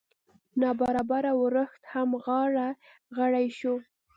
[0.59, 2.67] نا ببره ورښت هم غاړه
[3.15, 3.75] غړۍ شو.